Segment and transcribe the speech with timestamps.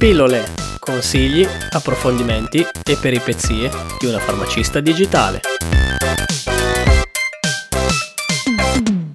[0.00, 0.44] Pillole,
[0.78, 3.68] consigli, approfondimenti e peripezie
[3.98, 5.42] di una farmacista digitale.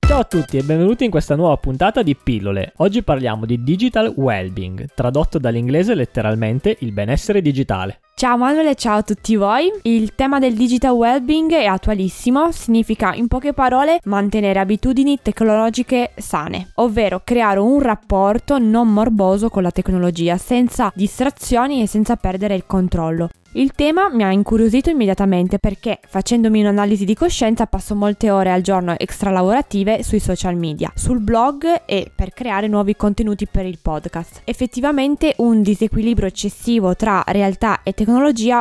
[0.07, 2.73] Ciao a tutti e benvenuti in questa nuova puntata di Pillole.
[2.77, 8.01] Oggi parliamo di Digital Wellbeing, tradotto dall'inglese letteralmente il benessere digitale.
[8.17, 9.69] Ciao Manuel e ciao a tutti voi.
[9.81, 16.69] Il tema del digital well-being è attualissimo, significa in poche parole mantenere abitudini tecnologiche sane,
[16.75, 22.65] ovvero creare un rapporto non morboso con la tecnologia, senza distrazioni e senza perdere il
[22.65, 23.27] controllo.
[23.57, 28.61] Il tema mi ha incuriosito immediatamente perché facendomi un'analisi di coscienza passo molte ore al
[28.61, 34.41] giorno extralavorative sui social media, sul blog e per creare nuovi contenuti per il podcast.
[34.43, 38.03] Effettivamente un disequilibrio eccessivo tra realtà e tecnologia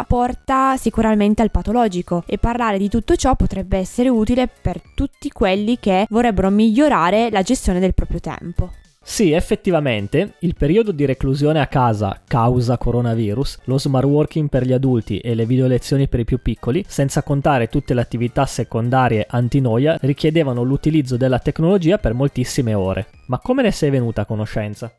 [0.06, 5.78] porta sicuramente al patologico e parlare di tutto ciò potrebbe essere utile per tutti quelli
[5.78, 8.70] che vorrebbero migliorare la gestione del proprio tempo.
[9.06, 14.72] Sì, effettivamente, il periodo di reclusione a casa causa coronavirus, lo smart working per gli
[14.72, 19.26] adulti e le video lezioni per i più piccoli, senza contare tutte le attività secondarie
[19.28, 23.08] antinoia, richiedevano l'utilizzo della tecnologia per moltissime ore.
[23.26, 24.91] Ma come ne sei venuta a conoscenza?